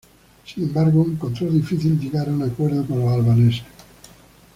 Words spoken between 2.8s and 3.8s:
con los albaneses.